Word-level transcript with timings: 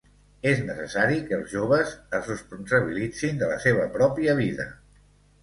És 0.51 0.61
necessari 0.69 1.19
que 1.27 1.37
els 1.37 1.51
joves 1.55 1.91
es 2.21 2.31
responsabilitzin 2.33 3.39
de 3.43 3.51
la 3.53 3.61
seva 3.69 3.87
pròpia 4.01 4.37
vida. 4.43 4.69